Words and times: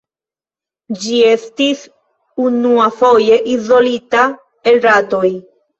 Ĝi 1.03 1.19
estis 1.33 1.85
unuafoje 2.49 3.41
izolita 3.55 4.29
el 4.73 4.87
ratoj. 4.91 5.29